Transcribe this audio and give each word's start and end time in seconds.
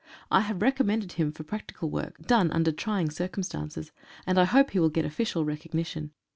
I 0.31 0.39
have 0.41 0.63
recommended 0.63 1.11
him 1.11 1.31
for 1.31 1.43
practical 1.43 1.91
work, 1.91 2.17
done 2.25 2.49
under 2.49 2.71
trying 2.71 3.11
circumstances, 3.11 3.91
and 4.25 4.39
I 4.39 4.45
hope 4.45 4.71
he 4.71 4.79
will 4.79 4.89
get 4.89 5.05
official 5.05 5.45
recognition. 5.45 6.09